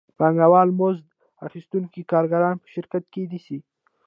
پانګوال 0.17 0.69
مزد 0.79 1.05
اخیستونکي 1.47 2.01
کارګران 2.11 2.55
په 2.61 2.67
شرکت 2.75 3.03
کې 3.13 3.21
نیسي 3.31 3.59